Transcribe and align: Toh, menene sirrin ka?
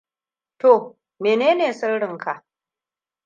Toh, 0.61 0.85
menene 1.23 1.67
sirrin 1.79 2.17
ka? 2.23 2.33